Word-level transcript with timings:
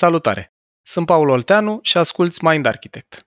Salutare! 0.00 0.54
Sunt 0.82 1.06
Paul 1.06 1.28
Olteanu 1.28 1.78
și 1.82 1.98
asculți 1.98 2.44
Mind 2.44 2.66
Architect. 2.66 3.26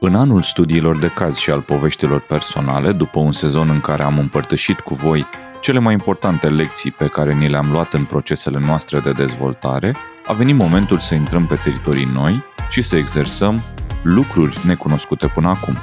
În 0.00 0.14
anul 0.14 0.42
studiilor 0.42 0.98
de 0.98 1.08
caz 1.08 1.36
și 1.36 1.50
al 1.50 1.62
poveștilor 1.62 2.20
personale, 2.20 2.92
după 2.92 3.18
un 3.18 3.32
sezon 3.32 3.68
în 3.68 3.80
care 3.80 4.02
am 4.02 4.18
împărtășit 4.18 4.80
cu 4.80 4.94
voi 4.94 5.26
cele 5.60 5.78
mai 5.78 5.92
importante 5.92 6.48
lecții 6.48 6.90
pe 6.90 7.06
care 7.06 7.34
ni 7.34 7.48
le-am 7.48 7.70
luat 7.70 7.92
în 7.92 8.04
procesele 8.04 8.58
noastre 8.58 9.00
de 9.00 9.12
dezvoltare, 9.12 9.94
a 10.26 10.32
venit 10.32 10.54
momentul 10.54 10.98
să 10.98 11.14
intrăm 11.14 11.46
pe 11.46 11.54
teritorii 11.54 12.08
noi 12.12 12.44
și 12.70 12.82
să 12.82 12.96
exersăm 12.96 13.62
lucruri 14.02 14.58
necunoscute 14.66 15.26
până 15.26 15.48
acum. 15.48 15.76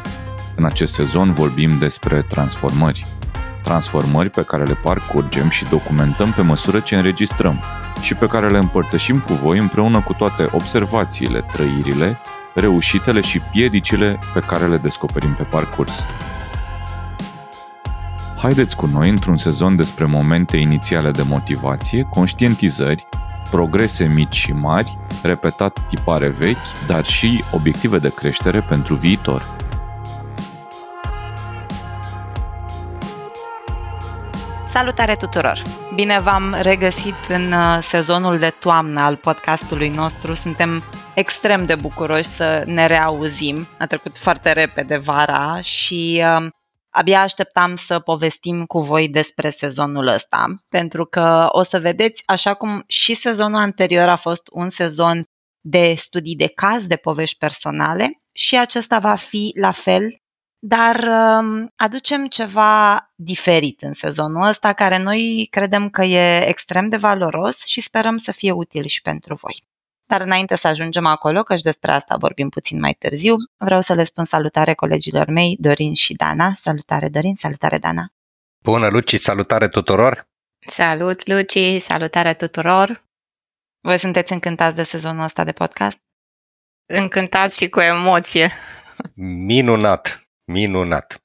În 0.56 0.66
acest 0.66 0.94
sezon 0.94 1.34
vorbim 1.34 1.78
despre 1.78 2.22
transformări. 2.22 3.06
Transformări 3.64 4.30
pe 4.30 4.44
care 4.44 4.64
le 4.64 4.74
parcurgem 4.74 5.50
și 5.50 5.66
documentăm 5.70 6.32
pe 6.32 6.42
măsură 6.42 6.80
ce 6.80 6.96
înregistrăm 6.96 7.64
și 8.02 8.14
pe 8.14 8.26
care 8.26 8.50
le 8.50 8.58
împărtășim 8.58 9.20
cu 9.20 9.34
voi 9.34 9.58
împreună 9.58 10.02
cu 10.02 10.14
toate 10.14 10.48
observațiile, 10.52 11.42
trăirile, 11.52 12.20
reușitele 12.56 13.22
și 13.22 13.40
piedicile 13.40 14.20
pe 14.34 14.40
care 14.40 14.68
le 14.68 14.78
descoperim 14.78 15.34
pe 15.34 15.44
parcurs. 15.44 16.06
Haideți 18.38 18.76
cu 18.76 18.86
noi 18.86 19.10
într-un 19.10 19.38
sezon 19.38 19.76
despre 19.76 20.06
momente 20.06 20.58
inițiale 20.58 21.12
de 21.12 21.22
motivație, 21.22 22.08
conștientizări, 22.10 23.08
progrese 23.50 24.06
mici 24.06 24.36
și 24.36 24.52
mari, 24.52 24.98
repetat 25.24 25.80
tipare 25.88 26.30
vechi, 26.30 26.86
dar 26.88 27.06
și 27.06 27.44
obiective 27.52 27.98
de 27.98 28.14
creștere 28.14 28.62
pentru 28.62 28.96
viitor. 28.96 29.56
Salutare 34.78 35.16
tuturor! 35.16 35.62
Bine 35.96 36.20
v-am 36.20 36.58
regăsit 36.62 37.16
în 37.30 37.52
uh, 37.52 37.80
sezonul 37.82 38.38
de 38.38 38.54
toamnă 38.60 39.00
al 39.00 39.16
podcastului 39.16 39.90
nostru. 39.90 40.34
Suntem 40.34 40.84
extrem 41.14 41.66
de 41.66 41.76
bucuroși 41.76 42.24
să 42.24 42.64
ne 42.66 42.86
reauzim. 42.86 43.68
A 43.80 43.86
trecut 43.86 44.18
foarte 44.18 44.52
repede 44.52 44.98
vara 44.98 45.60
și 45.62 46.24
uh, 46.40 46.48
abia 46.98 47.22
așteptam 47.22 47.76
să 47.76 48.00
povestim 48.00 48.66
cu 48.66 48.80
voi 48.80 49.10
despre 49.10 49.50
sezonul 49.50 50.08
ăsta, 50.08 50.56
pentru 50.70 51.06
că 51.06 51.48
o 51.52 51.64
să 51.64 51.80
vedeți, 51.80 52.24
așa 52.26 52.54
cum 52.54 52.84
și 52.88 53.14
sezonul 53.14 53.60
anterior 53.60 54.08
a 54.10 54.16
fost 54.16 54.48
un 54.52 54.70
sezon 54.70 55.24
de 55.62 55.94
studii 55.94 56.36
de 56.36 56.48
caz, 56.48 56.88
de 56.88 56.96
povești 56.96 57.38
personale, 57.38 58.22
și 58.32 58.58
acesta 58.58 59.00
va 59.00 59.16
fi 59.16 59.52
la 59.60 59.72
fel, 59.72 60.16
dar 60.60 60.96
um, 60.96 61.70
aducem 61.76 62.28
ceva 62.28 63.12
diferit 63.16 63.82
în 63.82 63.94
sezonul 63.94 64.48
ăsta 64.48 64.74
care 64.74 64.98
noi 64.98 65.48
credem 65.52 65.90
că 65.90 66.04
e 66.04 66.48
extrem 66.48 66.90
de 66.90 66.98
valoros 66.98 67.66
și 67.66 67.82
sperăm 67.82 68.18
să 68.18 68.32
fie 68.32 68.52
util 68.52 68.86
și 68.86 69.02
pentru 69.02 69.36
voi. 69.36 69.64
Dar 70.08 70.22
înainte 70.22 70.56
să 70.56 70.68
ajungem 70.68 71.06
acolo, 71.06 71.44
căci 71.44 71.62
despre 71.62 71.92
asta 71.92 72.16
vorbim 72.16 72.50
puțin 72.50 72.80
mai 72.80 72.94
târziu, 72.94 73.36
vreau 73.58 73.82
să 73.82 73.94
le 73.94 74.04
spun 74.04 74.26
salutare 74.26 74.74
colegilor 74.74 75.28
mei, 75.28 75.58
Dorin 75.60 75.94
și 75.94 76.14
Dana. 76.14 76.58
Salutare 76.62 77.10
Dorin, 77.10 77.36
salutare 77.36 77.78
Dana. 77.78 78.12
Bună 78.64 78.88
Luci, 78.88 79.20
salutare 79.20 79.68
tuturor! 79.68 80.28
Salut 80.68 81.28
Luci, 81.28 81.82
salutare 81.82 82.34
tuturor! 82.34 83.06
Voi 83.82 83.98
sunteți 83.98 84.34
încântați 84.34 84.76
de 84.76 84.84
sezonul 84.84 85.24
ăsta 85.24 85.44
de 85.44 85.52
podcast? 85.52 86.00
Încântați 86.86 87.58
și 87.58 87.70
cu 87.70 87.80
emoție. 87.80 88.52
Minunat, 89.46 90.28
minunat. 90.52 91.22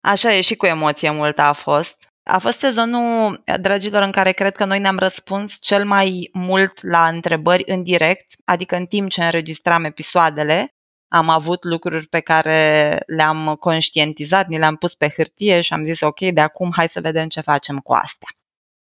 Așa 0.00 0.32
e 0.32 0.40
și 0.40 0.56
cu 0.56 0.66
emoție 0.66 1.10
multă 1.10 1.42
a 1.42 1.52
fost. 1.52 2.05
A 2.28 2.38
fost 2.38 2.58
sezonul, 2.58 3.42
dragilor, 3.60 4.02
în 4.02 4.10
care 4.10 4.32
cred 4.32 4.56
că 4.56 4.64
noi 4.64 4.78
ne-am 4.78 4.98
răspuns 4.98 5.56
cel 5.60 5.84
mai 5.84 6.30
mult 6.32 6.82
la 6.82 7.08
întrebări 7.08 7.62
în 7.66 7.82
direct, 7.82 8.34
adică 8.44 8.76
în 8.76 8.86
timp 8.86 9.10
ce 9.10 9.24
înregistram 9.24 9.84
episoadele, 9.84 10.74
am 11.08 11.28
avut 11.28 11.64
lucruri 11.64 12.06
pe 12.06 12.20
care 12.20 12.98
le-am 13.06 13.54
conștientizat, 13.60 14.46
ni 14.46 14.58
le-am 14.58 14.76
pus 14.76 14.94
pe 14.94 15.08
hârtie 15.16 15.60
și 15.60 15.72
am 15.72 15.84
zis 15.84 16.00
ok, 16.00 16.18
de 16.20 16.40
acum 16.40 16.72
hai 16.74 16.88
să 16.88 17.00
vedem 17.00 17.28
ce 17.28 17.40
facem 17.40 17.78
cu 17.78 17.92
astea. 17.92 18.28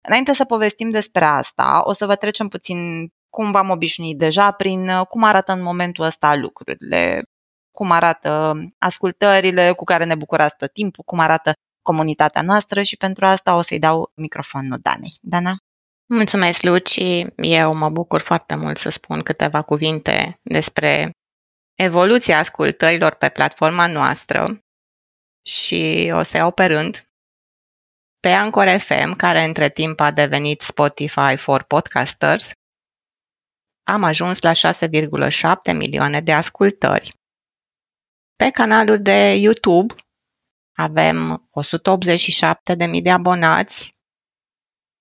Înainte 0.09 0.35
să 0.35 0.45
povestim 0.45 0.89
despre 0.89 1.25
asta, 1.25 1.83
o 1.85 1.93
să 1.93 2.07
vă 2.07 2.17
trecem 2.17 2.49
puțin 2.49 3.09
cum 3.29 3.51
v-am 3.51 3.71
obișnuit 3.71 4.19
deja 4.19 4.51
prin 4.51 5.03
cum 5.09 5.23
arată 5.23 5.53
în 5.53 5.63
momentul 5.63 6.05
ăsta 6.05 6.35
lucrurile, 6.35 7.23
cum 7.71 7.91
arată 7.91 8.55
ascultările 8.79 9.73
cu 9.73 9.85
care 9.85 10.05
ne 10.05 10.15
bucurați 10.15 10.57
tot 10.57 10.73
timpul, 10.73 11.05
cum 11.05 11.19
arată 11.19 11.53
comunitatea 11.83 12.43
noastră 12.43 12.83
și 12.83 12.97
pentru 12.97 13.27
asta 13.27 13.57
o 13.57 13.61
să-i 13.61 13.79
dau 13.79 14.13
microfonul 14.15 14.79
Danei. 14.83 15.19
Dana? 15.21 15.57
Mulțumesc, 16.07 16.63
Luci. 16.63 17.01
Eu 17.37 17.75
mă 17.75 17.91
bucur 17.91 18.21
foarte 18.21 18.55
mult 18.55 18.77
să 18.77 18.91
spun 18.91 19.23
câteva 19.23 19.63
cuvinte 19.63 20.41
despre 20.43 21.11
evoluția 21.79 22.39
ascultărilor 22.39 23.15
pe 23.15 23.29
platforma 23.29 23.87
noastră 23.87 24.59
și 25.47 26.13
o 26.15 26.23
să 26.23 26.37
iau 26.37 26.51
pe 26.51 26.65
rând. 26.65 27.07
Pe 28.21 28.29
Anchor 28.29 28.79
FM, 28.79 29.17
care 29.17 29.43
între 29.43 29.69
timp 29.69 30.01
a 30.01 30.11
devenit 30.11 30.61
Spotify 30.61 31.37
for 31.37 31.63
Podcasters, 31.63 32.51
am 33.83 34.03
ajuns 34.05 34.41
la 34.41 34.53
6,7 34.53 35.77
milioane 35.77 36.21
de 36.21 36.33
ascultări. 36.33 37.15
Pe 38.37 38.51
canalul 38.51 39.03
de 39.03 39.35
YouTube 39.35 39.95
avem 40.75 41.49
187.000 42.97 43.03
de 43.03 43.11
abonați, 43.11 43.95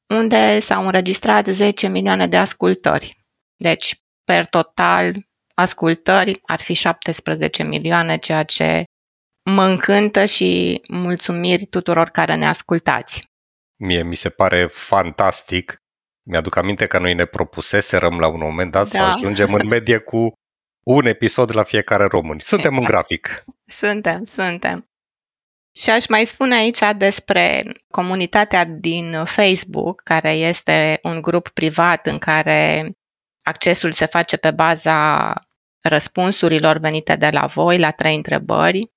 unde 0.10 0.60
s-au 0.60 0.86
înregistrat 0.86 1.48
10 1.48 1.88
milioane 1.88 2.28
de 2.28 2.38
ascultări. 2.38 3.18
Deci, 3.56 4.02
per 4.24 4.46
total, 4.46 5.16
ascultări 5.54 6.40
ar 6.46 6.60
fi 6.60 6.74
17 6.74 7.64
milioane, 7.64 8.18
ceea 8.18 8.44
ce 8.44 8.84
mă 9.44 9.64
încântă 9.64 10.26
și 10.26 10.82
mulțumiri 10.88 11.66
tuturor 11.66 12.10
care 12.10 12.36
ne 12.36 12.48
ascultați. 12.48 13.30
Mie 13.80 14.04
mi 14.04 14.16
se 14.16 14.30
pare 14.30 14.68
fantastic. 14.68 15.76
Mi-aduc 16.30 16.56
aminte 16.56 16.88
că 16.88 17.00
noi 17.00 17.14
ne 17.14 17.26
propuseserăm 17.26 18.20
la 18.20 18.28
un 18.28 18.40
moment 18.40 18.72
dat 18.72 18.90
da. 18.90 18.90
să 18.90 19.02
ajungem 19.02 19.54
în 19.54 19.68
medie 19.68 19.98
cu 19.98 20.34
un 20.86 21.06
episod 21.06 21.56
la 21.56 21.64
fiecare 21.64 22.06
român. 22.06 22.40
Suntem 22.40 22.74
exact. 22.74 22.90
în 22.90 22.90
grafic. 22.94 23.44
Suntem, 23.66 24.24
suntem. 24.24 24.91
Și 25.76 25.90
aș 25.90 26.08
mai 26.08 26.26
spune 26.26 26.56
aici 26.56 26.80
despre 26.98 27.72
comunitatea 27.88 28.66
din 28.66 29.24
Facebook, 29.26 30.02
care 30.02 30.32
este 30.32 31.00
un 31.04 31.22
grup 31.22 31.50
privat 31.50 32.08
în 32.08 32.18
care 32.18 32.92
accesul 33.42 33.92
se 33.92 34.06
face 34.06 34.38
pe 34.38 34.52
baza 34.52 35.34
răspunsurilor 35.82 36.78
venite 36.78 37.16
de 37.16 37.30
la 37.30 37.46
voi 37.46 37.78
la 37.78 37.92
trei 37.92 38.16
întrebări, 38.16 38.92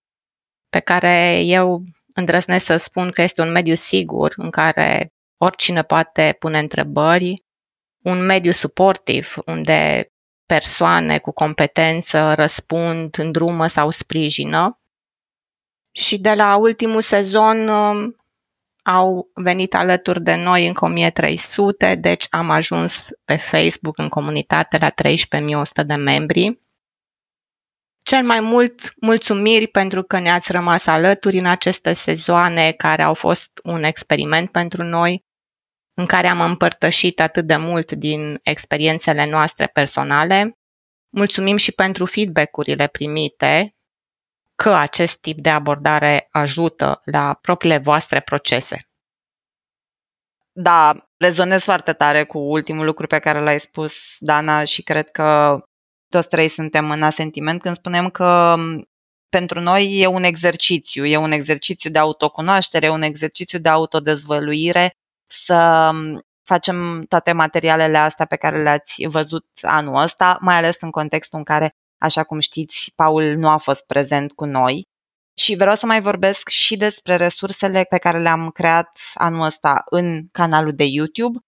pe 0.69 0.79
care 0.79 1.41
eu 1.41 1.83
îndrăznesc 2.15 2.65
să 2.65 2.77
spun 2.77 3.11
că 3.11 3.23
este 3.23 3.43
un 3.43 3.51
mediu 3.51 3.75
sigur 3.75 4.33
în 4.37 4.51
care 4.51 5.13
oricine 5.37 5.83
poate 5.83 6.37
pune 6.39 6.59
întrebări, 6.59 7.45
un 8.05 8.25
mediu 8.25 8.51
suportiv 8.51 9.37
unde 9.47 10.09
persoane 10.47 11.19
cu 11.19 11.33
competență 11.33 12.34
răspund, 12.34 13.19
îndrumă 13.19 13.67
sau 13.67 13.91
sprijină 13.91 14.79
și 15.94 16.19
de 16.21 16.34
la 16.34 16.56
ultimul 16.56 17.00
sezon 17.00 17.69
um, 17.69 18.16
au 18.82 19.31
venit 19.34 19.75
alături 19.75 20.22
de 20.22 20.34
noi 20.34 20.66
încă 20.66 20.84
1300, 20.84 21.94
deci 21.94 22.27
am 22.31 22.50
ajuns 22.50 23.09
pe 23.25 23.37
Facebook 23.37 23.99
în 23.99 24.09
comunitate 24.09 24.78
la 24.78 24.91
13.100 24.91 25.87
de 25.87 25.94
membri. 25.94 26.62
Cel 28.03 28.25
mai 28.25 28.41
mult 28.41 28.93
mulțumiri 29.00 29.66
pentru 29.66 30.03
că 30.03 30.19
ne-ați 30.19 30.53
rămas 30.53 30.86
alături 30.86 31.39
în 31.39 31.47
aceste 31.47 31.92
sezoane 31.92 32.72
care 32.72 33.03
au 33.03 33.15
fost 33.15 33.60
un 33.63 33.83
experiment 33.83 34.51
pentru 34.51 34.83
noi, 34.83 35.24
în 35.95 36.07
care 36.07 36.27
am 36.27 36.41
împărtășit 36.41 37.21
atât 37.21 37.47
de 37.47 37.57
mult 37.57 37.92
din 37.92 38.39
experiențele 38.42 39.27
noastre 39.30 39.66
personale. 39.66 40.59
Mulțumim 41.16 41.57
și 41.57 41.72
pentru 41.72 42.07
feedback-urile 42.07 42.86
primite 42.86 43.73
că 44.54 44.71
acest 44.71 45.21
tip 45.21 45.41
de 45.41 45.51
abordare 45.51 46.28
ajută 46.30 47.01
la 47.04 47.34
propriile 47.34 47.78
voastre 47.78 48.21
procese. 48.21 48.89
Da, 50.53 51.09
rezonez 51.16 51.62
foarte 51.65 51.92
tare 51.92 52.24
cu 52.24 52.39
ultimul 52.39 52.84
lucru 52.84 53.06
pe 53.06 53.18
care 53.18 53.41
l-ai 53.41 53.60
spus, 53.60 54.16
Dana, 54.18 54.65
și 54.65 54.83
cred 54.83 55.10
că 55.10 55.59
toți 56.09 56.28
trei 56.28 56.48
suntem 56.48 56.91
în 56.91 57.03
asentiment 57.03 57.60
când 57.60 57.77
spunem 57.77 58.09
că 58.09 58.56
pentru 59.28 59.60
noi 59.60 59.98
e 59.98 60.06
un 60.06 60.22
exercițiu, 60.22 61.04
e 61.04 61.16
un 61.16 61.30
exercițiu 61.30 61.91
de 61.91 61.98
autocunoaștere, 61.98 62.89
un 62.89 63.03
exercițiu 63.03 63.59
de 63.59 63.68
autodezvăluire 63.68 64.97
să 65.27 65.91
facem 66.42 67.04
toate 67.09 67.33
materialele 67.33 67.98
astea 67.98 68.27
pe 68.27 68.36
care 68.36 68.62
le-ați 68.62 69.07
văzut 69.07 69.47
anul 69.60 69.97
ăsta, 69.97 70.39
mai 70.41 70.57
ales 70.57 70.77
în 70.80 70.91
contextul 70.91 71.39
în 71.39 71.45
care 71.45 71.74
Așa 72.04 72.24
cum 72.24 72.41
știți, 72.41 72.92
Paul 72.97 73.34
nu 73.36 73.48
a 73.48 73.56
fost 73.56 73.86
prezent 73.86 74.33
cu 74.33 74.45
noi 74.45 74.86
Și 75.39 75.56
vreau 75.56 75.77
să 75.77 75.86
mai 75.86 76.01
vorbesc 76.01 76.48
și 76.48 76.77
despre 76.77 77.16
resursele 77.16 77.84
pe 77.84 77.98
care 77.98 78.18
le-am 78.18 78.51
creat 78.51 78.98
anul 79.15 79.45
ăsta 79.45 79.83
în 79.91 80.28
canalul 80.33 80.72
de 80.72 80.84
YouTube. 80.84 81.39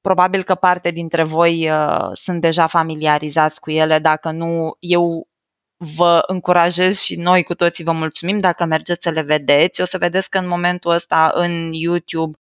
Probabil 0.00 0.42
că 0.42 0.54
parte 0.54 0.90
dintre 0.90 1.22
voi 1.22 1.70
uh, 1.70 2.10
sunt 2.12 2.40
deja 2.40 2.66
familiarizați 2.66 3.60
cu 3.60 3.70
ele, 3.70 3.98
dacă 3.98 4.30
nu, 4.30 4.76
eu 4.80 5.28
vă 5.76 6.22
încurajez 6.26 7.00
și 7.00 7.16
noi 7.16 7.42
cu 7.42 7.54
toții 7.54 7.84
vă 7.84 7.92
mulțumim 7.92 8.38
dacă 8.38 8.64
mergeți 8.64 9.02
să 9.02 9.10
le 9.10 9.22
vedeți. 9.22 9.80
O 9.80 9.84
să 9.84 9.98
vedeți 9.98 10.30
că 10.30 10.38
în 10.38 10.48
momentul 10.48 10.90
ăsta 10.90 11.30
în 11.34 11.72
YouTube 11.72 12.36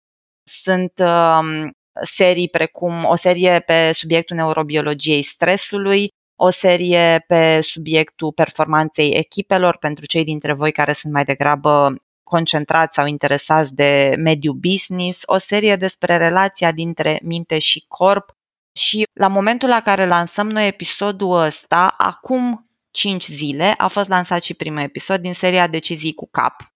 sunt 0.44 0.92
uh, 0.98 1.70
serii 2.02 2.48
precum 2.48 3.04
o 3.04 3.16
serie 3.16 3.60
pe 3.60 3.92
subiectul 3.92 4.36
neurobiologiei 4.36 5.22
stresului, 5.22 6.08
o 6.36 6.50
serie 6.50 7.24
pe 7.26 7.60
subiectul 7.60 8.32
performanței 8.32 9.10
echipelor. 9.10 9.76
Pentru 9.76 10.06
cei 10.06 10.24
dintre 10.24 10.52
voi 10.52 10.72
care 10.72 10.92
sunt 10.92 11.12
mai 11.12 11.24
degrabă 11.24 11.94
concentrați 12.22 12.94
sau 12.94 13.06
interesați 13.06 13.74
de 13.74 14.14
mediul 14.18 14.54
business, 14.54 15.22
o 15.26 15.38
serie 15.38 15.76
despre 15.76 16.16
relația 16.16 16.72
dintre 16.72 17.20
minte 17.22 17.58
și 17.58 17.84
corp. 17.88 18.36
Și 18.72 19.06
la 19.12 19.28
momentul 19.28 19.68
la 19.68 19.80
care 19.80 20.06
lansăm 20.06 20.48
noi 20.50 20.66
episodul 20.66 21.36
ăsta, 21.36 21.94
acum 21.98 22.68
5 22.90 23.24
zile, 23.24 23.74
a 23.76 23.88
fost 23.88 24.08
lansat 24.08 24.42
și 24.42 24.54
primul 24.54 24.80
episod 24.80 25.20
din 25.20 25.34
seria 25.34 25.66
Decizii 25.66 26.14
cu 26.14 26.28
cap, 26.30 26.73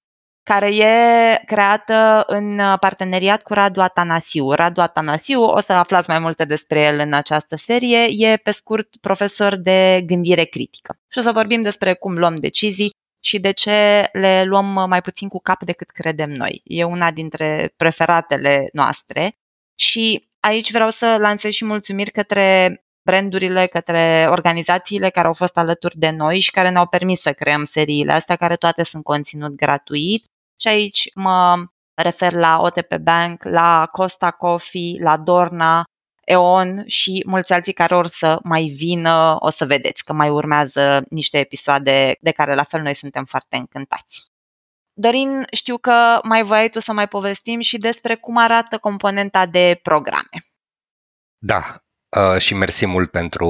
care 0.49 0.77
e 0.77 1.43
creată 1.45 2.25
în 2.27 2.61
parteneriat 2.81 3.43
cu 3.43 3.53
Radu 3.53 3.81
Atanasiu. 3.81 4.51
Radu 4.51 4.81
Atanasiu, 4.81 5.43
o 5.43 5.61
să 5.61 5.73
aflați 5.73 6.11
mai 6.11 6.19
multe 6.19 6.45
despre 6.45 6.81
el 6.81 6.99
în 6.99 7.13
această 7.13 7.57
serie, 7.57 8.07
e 8.11 8.37
pe 8.37 8.51
scurt 8.51 8.97
profesor 9.01 9.57
de 9.57 10.03
gândire 10.07 10.45
critică. 10.45 10.99
Și 11.09 11.19
o 11.19 11.23
să 11.23 11.33
vorbim 11.33 11.63
despre 11.63 11.95
cum 11.95 12.19
luăm 12.19 12.37
decizii 12.37 12.91
și 13.25 13.39
de 13.39 13.51
ce 13.51 14.09
le 14.13 14.43
luăm 14.45 14.85
mai 14.89 15.01
puțin 15.01 15.29
cu 15.29 15.39
cap 15.41 15.63
decât 15.63 15.91
credem 15.91 16.31
noi. 16.31 16.61
E 16.65 16.85
una 16.85 17.11
dintre 17.11 17.73
preferatele 17.77 18.69
noastre 18.73 19.33
și 19.75 20.29
aici 20.41 20.73
vreau 20.73 20.91
să 20.91 21.17
lansez 21.21 21.53
și 21.53 21.65
mulțumiri 21.65 22.11
către 22.11 22.81
brandurile, 23.03 23.67
către 23.67 24.27
organizațiile 24.31 25.11
care 25.11 25.27
au 25.27 25.33
fost 25.33 25.57
alături 25.57 25.99
de 25.99 26.11
noi 26.11 26.39
și 26.39 26.51
care 26.51 26.71
ne-au 26.71 26.87
permis 26.87 27.21
să 27.21 27.33
creăm 27.33 27.65
seriile 27.65 28.13
astea, 28.13 28.37
care 28.37 28.57
toate 28.57 28.85
sunt 28.85 29.03
conținut 29.03 29.57
gratuit. 29.57 30.25
Și 30.61 30.69
aici 30.69 31.11
mă 31.15 31.65
refer 31.95 32.33
la 32.33 32.61
OTP 32.61 32.97
Bank, 32.97 33.45
la 33.45 33.89
Costa 33.93 34.31
Coffee, 34.31 35.03
la 35.03 35.17
Dorna, 35.17 35.85
EON 36.25 36.87
și 36.87 37.23
mulți 37.27 37.53
alții 37.53 37.73
care 37.73 37.95
or 37.95 38.07
să 38.07 38.39
mai 38.43 38.65
vină, 38.65 39.37
o 39.39 39.51
să 39.51 39.65
vedeți 39.65 40.05
că 40.05 40.13
mai 40.13 40.29
urmează 40.29 41.05
niște 41.09 41.39
episoade 41.39 42.17
de 42.21 42.31
care 42.31 42.55
la 42.55 42.63
fel 42.63 42.81
noi 42.81 42.95
suntem 42.95 43.25
foarte 43.25 43.57
încântați. 43.57 44.27
Dorin, 44.93 45.45
știu 45.53 45.79
că 45.79 46.21
mai 46.23 46.43
voiai 46.43 46.69
tu 46.69 46.81
să 46.81 46.93
mai 46.93 47.09
povestim 47.09 47.61
și 47.61 47.79
despre 47.79 48.15
cum 48.15 48.37
arată 48.37 48.79
componenta 48.79 49.47
de 49.47 49.81
programe. 49.83 50.45
Da, 51.39 51.63
uh, 52.17 52.41
și 52.41 52.55
mersi 52.55 52.87
mult 52.87 53.11
pentru 53.11 53.49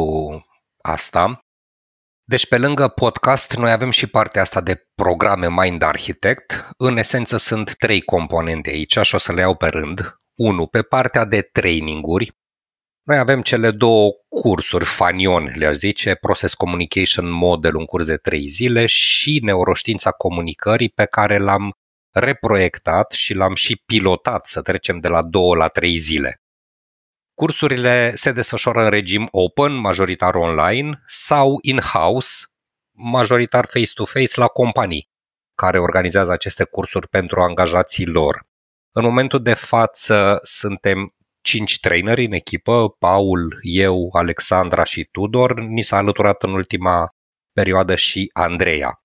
asta. 0.82 1.47
Deci 2.30 2.48
pe 2.48 2.58
lângă 2.58 2.88
podcast, 2.88 3.54
noi 3.54 3.70
avem 3.70 3.90
și 3.90 4.06
partea 4.06 4.40
asta 4.40 4.60
de 4.60 4.86
programe 4.94 5.48
Mind 5.50 5.82
Architect. 5.82 6.68
În 6.76 6.96
esență 6.96 7.36
sunt 7.36 7.74
trei 7.76 8.00
componente 8.00 8.70
aici 8.70 8.98
și 9.02 9.14
o 9.14 9.18
să 9.18 9.32
le 9.32 9.40
iau 9.40 9.54
pe 9.54 9.66
rând. 9.66 10.20
Unu, 10.34 10.66
pe 10.66 10.82
partea 10.82 11.24
de 11.24 11.40
traininguri, 11.40 12.32
noi 13.02 13.18
avem 13.18 13.42
cele 13.42 13.70
două 13.70 14.10
cursuri, 14.28 14.84
Fanion, 14.84 15.52
le-aș 15.54 15.76
zice, 15.76 16.14
Process 16.14 16.54
Communication 16.54 17.30
Model, 17.30 17.74
un 17.74 17.84
curs 17.84 18.06
de 18.06 18.16
trei 18.16 18.46
zile 18.46 18.86
și 18.86 19.40
Neuroștiința 19.42 20.10
Comunicării 20.10 20.88
pe 20.88 21.04
care 21.04 21.38
l-am 21.38 21.72
reproiectat 22.10 23.10
și 23.12 23.34
l-am 23.34 23.54
și 23.54 23.82
pilotat 23.86 24.46
să 24.46 24.62
trecem 24.62 24.98
de 24.98 25.08
la 25.08 25.22
două 25.22 25.56
la 25.56 25.68
trei 25.68 25.96
zile. 25.96 26.42
Cursurile 27.38 28.14
se 28.14 28.32
desfășoară 28.32 28.82
în 28.82 28.90
regim 28.90 29.28
open, 29.30 29.74
majoritar 29.74 30.34
online, 30.34 31.02
sau 31.06 31.58
in-house, 31.62 32.46
majoritar 32.96 33.66
face-to-face 33.66 34.40
la 34.40 34.46
companii 34.46 35.10
care 35.54 35.78
organizează 35.78 36.32
aceste 36.32 36.64
cursuri 36.64 37.08
pentru 37.08 37.40
angajații 37.40 38.06
lor. 38.06 38.46
În 38.92 39.02
momentul 39.04 39.42
de 39.42 39.54
față 39.54 40.38
suntem 40.42 41.14
cinci 41.40 41.80
traineri 41.80 42.24
în 42.24 42.32
echipă, 42.32 42.90
Paul, 42.90 43.58
eu, 43.62 44.10
Alexandra 44.12 44.84
și 44.84 45.04
Tudor. 45.04 45.60
Ni 45.60 45.82
s-a 45.82 45.96
alăturat 45.96 46.42
în 46.42 46.52
ultima 46.52 47.14
perioadă 47.52 47.94
și 47.94 48.30
Andreea. 48.32 49.02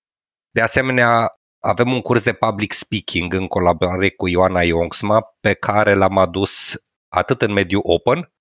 De 0.49 0.61
asemenea, 0.61 1.29
avem 1.59 1.91
un 1.91 2.01
curs 2.01 2.23
de 2.23 2.33
public 2.33 2.71
speaking 2.71 3.33
în 3.33 3.47
colaborare 3.47 4.09
cu 4.09 4.27
Ioana 4.27 4.63
Iongsma 4.63 5.21
pe 5.39 5.53
care 5.53 5.93
l-am 5.93 6.17
adus 6.17 6.75
atât 7.13 7.41
în 7.41 7.53
mediul 7.53 7.81
open 7.85 8.31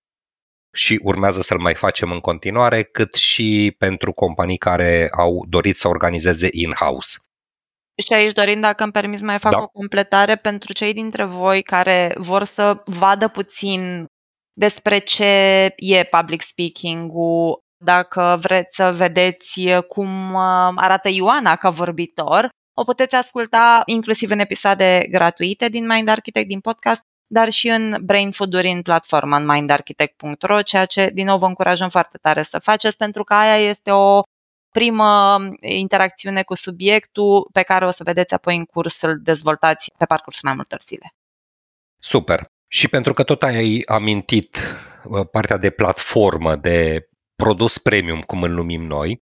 și 0.75 1.01
urmează 1.03 1.41
să-l 1.41 1.59
mai 1.59 1.75
facem 1.75 2.11
în 2.11 2.21
continuare, 2.21 2.83
cât 2.83 3.15
și 3.15 3.75
pentru 3.79 4.13
companii 4.13 4.57
care 4.57 5.09
au 5.11 5.45
dorit 5.49 5.77
să 5.77 5.89
organizeze 5.89 6.49
in-house. 6.51 7.19
Și 8.07 8.13
aici, 8.13 8.33
Dorin, 8.33 8.61
dacă 8.61 8.83
îmi 8.83 8.93
permis, 8.93 9.21
mai 9.21 9.39
fac 9.39 9.53
da. 9.53 9.63
o 9.63 9.67
completare 9.67 10.37
pentru 10.37 10.73
cei 10.73 10.93
dintre 10.93 11.25
voi 11.25 11.63
care 11.63 12.15
vor 12.17 12.45
să 12.45 12.83
vadă 12.85 13.29
puțin 13.29 14.07
despre 14.53 14.99
ce 14.99 15.25
e 15.77 16.05
public 16.05 16.43
speaking-ul, 16.43 17.59
dacă 17.85 18.39
vreți 18.41 18.77
să 18.77 18.93
vedeți 18.93 19.61
cum 19.89 20.35
uh, 20.35 20.73
arată 20.75 21.09
Ioana 21.09 21.57
ca 21.57 21.71
vorbitor, 21.71 22.49
o 22.77 22.83
puteți 22.83 23.15
asculta 23.15 23.83
inclusiv 23.85 24.31
în 24.31 24.39
episoade 24.39 25.07
gratuite 25.11 25.69
din 25.69 25.87
Mind 25.87 26.09
Architect, 26.09 26.49
din 26.49 26.61
podcast, 26.61 27.03
dar 27.33 27.49
și 27.51 27.69
în 27.69 27.97
Brain 28.03 28.31
Food-uri 28.31 28.69
în 28.69 28.83
platforma 28.83 29.37
în 29.37 29.47
mindarchitect.ro, 29.47 30.63
ceea 30.63 30.85
ce 30.85 31.11
din 31.13 31.27
nou 31.27 31.39
vă 31.39 31.47
încurajăm 31.47 31.89
foarte 31.89 32.19
tare 32.19 32.43
să 32.43 32.59
faceți 32.59 32.97
pentru 32.97 33.25
că 33.25 33.35
aia 33.35 33.57
este 33.57 33.91
o 33.91 34.23
primă 34.71 35.39
interacțiune 35.61 36.43
cu 36.43 36.55
subiectul 36.55 37.49
pe 37.53 37.63
care 37.63 37.87
o 37.87 37.91
să 37.91 38.03
vedeți 38.03 38.35
apoi 38.35 38.57
în 38.57 38.65
curs 38.65 38.95
să-l 38.95 39.21
dezvoltați 39.23 39.91
pe 39.99 40.05
parcursul 40.05 40.49
mai 40.49 40.55
multor 40.55 40.81
zile. 40.83 41.15
Super! 41.99 42.47
Și 42.69 42.89
pentru 42.89 43.13
că 43.13 43.23
tot 43.23 43.43
ai 43.43 43.83
amintit 43.87 44.59
partea 45.31 45.57
de 45.57 45.71
platformă, 45.71 46.57
de 46.57 47.09
produs 47.35 47.79
premium, 47.79 48.21
cum 48.21 48.43
îl 48.43 48.51
numim 48.51 48.83
noi, 48.83 49.19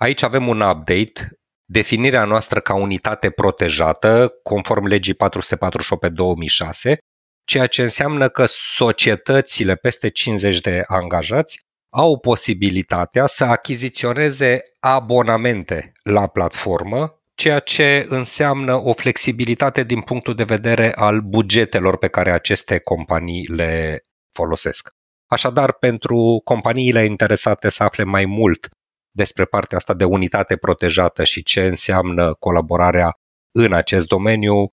aici 0.00 0.22
avem 0.22 0.48
un 0.48 0.60
update, 0.60 1.30
definirea 1.64 2.24
noastră 2.24 2.60
ca 2.60 2.74
unitate 2.74 3.30
protejată, 3.30 4.32
conform 4.42 4.86
legii 4.86 5.14
448 5.14 6.00
pe 6.00 6.08
2006, 6.08 6.98
ceea 7.44 7.66
ce 7.66 7.82
înseamnă 7.82 8.28
că 8.28 8.44
societățile 8.46 9.74
peste 9.74 10.08
50 10.08 10.60
de 10.60 10.82
angajați 10.86 11.60
au 11.92 12.18
posibilitatea 12.18 13.26
să 13.26 13.44
achiziționeze 13.44 14.62
abonamente 14.80 15.92
la 16.02 16.26
platformă, 16.26 17.22
ceea 17.34 17.58
ce 17.58 18.06
înseamnă 18.08 18.74
o 18.74 18.92
flexibilitate 18.92 19.82
din 19.82 20.00
punctul 20.00 20.34
de 20.34 20.44
vedere 20.44 20.92
al 20.94 21.20
bugetelor 21.20 21.98
pe 21.98 22.08
care 22.08 22.30
aceste 22.30 22.78
companii 22.78 23.46
le 23.46 24.04
folosesc. 24.32 24.90
Așadar, 25.26 25.72
pentru 25.72 26.40
companiile 26.44 27.04
interesate 27.04 27.68
să 27.68 27.82
afle 27.82 28.04
mai 28.04 28.24
mult 28.24 28.68
despre 29.10 29.44
partea 29.44 29.76
asta 29.76 29.94
de 29.94 30.04
unitate 30.04 30.56
protejată 30.56 31.24
și 31.24 31.42
ce 31.42 31.62
înseamnă 31.66 32.34
colaborarea 32.34 33.18
în 33.52 33.72
acest 33.72 34.06
domeniu, 34.06 34.72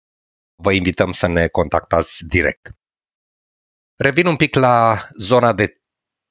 vă 0.61 0.71
invităm 0.71 1.11
să 1.11 1.27
ne 1.27 1.47
contactați 1.47 2.27
direct. 2.27 2.69
Revin 3.95 4.25
un 4.25 4.35
pic 4.35 4.55
la 4.55 5.07
zona 5.17 5.53
de 5.53 5.81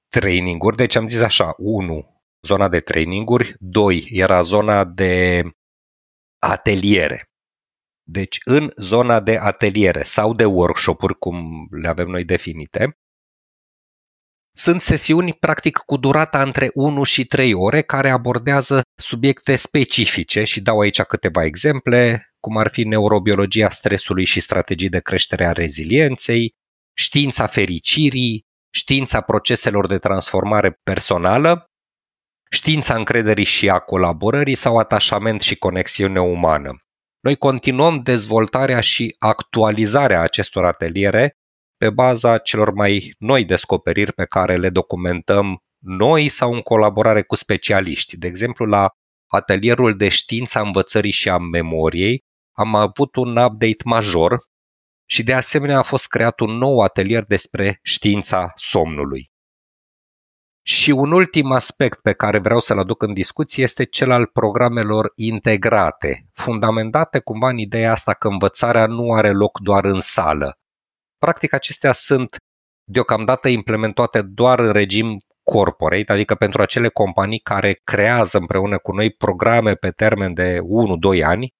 traininguri, 0.08 0.76
deci 0.76 0.94
am 0.94 1.08
zis 1.08 1.20
așa, 1.20 1.54
1, 1.56 2.23
zona 2.42 2.68
de 2.68 2.80
traininguri, 2.80 3.54
2, 3.58 4.08
era 4.11 4.42
zona 4.42 4.85
de 4.85 5.42
ateliere. 6.38 7.23
Deci 8.02 8.38
în 8.44 8.73
zona 8.76 9.20
de 9.20 9.37
ateliere 9.37 10.02
sau 10.02 10.35
de 10.35 10.44
workshop-uri, 10.44 11.18
cum 11.18 11.66
le 11.70 11.88
avem 11.88 12.08
noi 12.08 12.25
definite, 12.25 12.99
sunt 14.52 14.80
sesiuni 14.80 15.35
practic 15.35 15.76
cu 15.76 15.97
durata 15.97 16.42
între 16.42 16.70
1 16.75 17.02
și 17.02 17.25
3 17.25 17.54
ore 17.54 17.82
care 17.82 18.11
abordează 18.11 18.82
subiecte 19.00 19.56
specifice 19.56 20.44
și 20.44 20.61
dau 20.61 20.80
aici 20.80 21.02
câteva 21.02 21.44
exemple, 21.44 22.27
cum 22.40 22.57
ar 22.57 22.68
fi 22.68 22.85
neurobiologia 22.85 23.71
stresului 23.71 24.25
și 24.25 24.40
strategii 24.40 24.88
de 24.88 25.00
creștere 25.00 25.47
a 25.47 25.52
rezilienței, 25.52 26.54
știința 26.97 27.47
fericirii, 27.47 28.47
știința 28.71 29.21
proceselor 29.21 29.87
de 29.87 29.99
transformare 29.99 30.80
personală, 30.83 31.64
știința 32.50 32.95
încrederii 32.95 33.45
și 33.45 33.68
a 33.68 33.78
colaborării 33.78 34.54
sau 34.54 34.76
atașament 34.76 35.40
și 35.40 35.57
conexiune 35.57 36.21
umană. 36.21 36.78
Noi 37.21 37.37
continuăm 37.37 38.00
dezvoltarea 38.02 38.80
și 38.80 39.14
actualizarea 39.18 40.21
acestor 40.21 40.64
ateliere 40.64 41.33
pe 41.76 41.90
baza 41.90 42.38
celor 42.38 42.73
mai 42.73 43.14
noi 43.18 43.45
descoperiri 43.45 44.12
pe 44.12 44.25
care 44.25 44.57
le 44.57 44.71
documentăm 44.71 45.59
noi 45.78 46.28
sau 46.28 46.52
în 46.52 46.61
colaborare 46.61 47.23
cu 47.23 47.35
specialiști. 47.35 48.16
De 48.16 48.26
exemplu, 48.26 48.66
la 48.66 48.90
atelierul 49.26 49.97
de 49.97 50.09
știința 50.09 50.61
învățării 50.61 51.11
și 51.11 51.28
a 51.28 51.38
memoriei, 51.38 52.25
am 52.59 52.75
avut 52.75 53.17
un 53.17 53.37
update 53.37 53.83
major 53.85 54.38
și 55.11 55.23
de 55.23 55.35
asemenea 55.35 55.79
a 55.79 55.83
fost 55.83 56.09
creat 56.09 56.41
un 56.41 56.50
nou 56.50 56.81
atelier 56.81 57.25
despre 57.25 57.79
știința 57.83 58.53
somnului. 58.57 59.31
Și 60.62 60.91
un 60.91 61.12
ultim 61.12 61.50
aspect 61.50 62.00
pe 62.00 62.12
care 62.12 62.38
vreau 62.38 62.61
să-l 62.61 62.79
aduc 62.79 63.03
în 63.03 63.15
discuție 63.15 63.62
este 63.62 63.85
cel 63.85 64.11
al 64.11 64.27
programelor 64.27 65.12
integrate, 65.15 66.29
fundamentate 66.33 67.19
cumva 67.19 67.49
în 67.49 67.59
ideea 67.59 67.91
asta 67.91 68.15
că 68.15 68.29
învățarea 68.29 68.87
nu 68.87 69.12
are 69.12 69.31
loc 69.31 69.61
doar 69.61 69.85
în 69.85 70.00
sală. 70.00 70.59
Practic 71.19 71.53
acestea 71.53 71.93
sunt 71.93 72.37
deocamdată 72.91 73.49
implementate 73.49 74.23
doar 74.23 74.59
în 74.59 74.73
regim 74.73 75.19
corporate, 75.43 76.12
adică 76.12 76.35
pentru 76.35 76.62
acele 76.62 76.88
companii 76.88 77.38
care 77.38 77.81
creează 77.85 78.38
împreună 78.38 78.79
cu 78.79 78.93
noi 78.93 79.11
programe 79.11 79.75
pe 79.75 79.91
termen 79.91 80.35
de 80.35 80.59
1-2 81.19 81.25
ani 81.25 81.57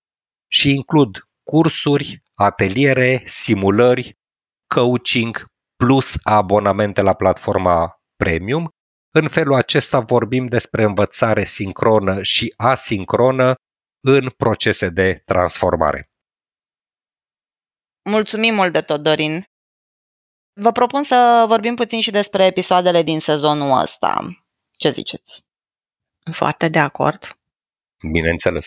și 0.49 0.71
includ 0.71 1.29
cursuri, 1.43 2.23
ateliere, 2.35 3.23
simulări, 3.25 4.19
coaching 4.75 5.47
plus 5.77 6.15
abonamente 6.23 7.03
la 7.03 7.15
platforma 7.15 8.03
premium. 8.17 8.71
În 9.11 9.29
felul 9.29 9.55
acesta 9.55 10.01
vorbim 10.01 10.47
despre 10.47 10.83
învățare 10.83 11.45
sincronă 11.45 12.23
și 12.23 12.55
asincronă 12.57 13.55
în 14.01 14.31
procese 14.37 14.89
de 14.89 15.23
transformare. 15.25 16.11
Mulțumim 18.11 18.55
mult 18.55 18.73
de 18.73 18.81
tot, 18.81 19.03
Dorin. 19.03 19.45
Vă 20.53 20.73
propun 20.73 21.03
să 21.03 21.45
vorbim 21.49 21.75
puțin 21.75 22.01
și 22.01 22.11
despre 22.11 22.45
episoadele 22.45 23.03
din 23.03 23.21
sezonul 23.21 23.81
ăsta. 23.81 24.27
Ce 24.77 24.91
ziceți? 24.91 25.47
Foarte 26.33 26.69
de 26.69 26.79
acord. 26.79 27.39
Bineînțeles. 28.13 28.67